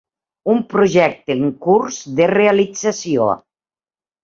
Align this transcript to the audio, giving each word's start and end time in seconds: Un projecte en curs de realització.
Un 0.53 0.61
projecte 0.71 1.35
en 1.35 1.43
curs 1.67 2.01
de 2.21 2.29
realització. 2.33 3.31